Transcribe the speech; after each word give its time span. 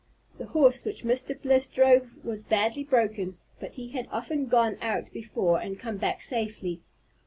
The 0.39 0.47
horse 0.47 0.83
which 0.83 1.03
Mr. 1.03 1.39
Bliss 1.39 1.67
drove 1.67 2.09
was 2.25 2.41
badly 2.41 2.83
broken, 2.83 3.37
but 3.59 3.75
he 3.75 3.89
had 3.89 4.07
often 4.09 4.47
gone 4.47 4.79
out 4.81 5.11
before 5.13 5.61
and 5.61 5.77
come 5.77 5.97
back 5.97 6.23
safely. 6.23 6.81